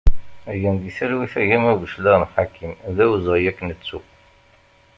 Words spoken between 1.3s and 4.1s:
a gma Buclaɣem Ḥakim, d awezɣi ad k-nettu!